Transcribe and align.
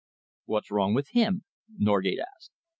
"What's 0.45 0.71
wrong 0.71 0.95
with 0.95 1.09
him?" 1.09 1.43
Norgate 1.77 2.17
asked. 2.35 2.49